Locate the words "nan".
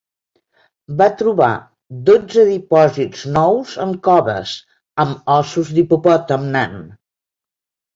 6.61-6.79